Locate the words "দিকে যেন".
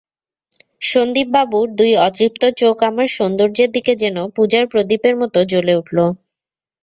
3.75-4.17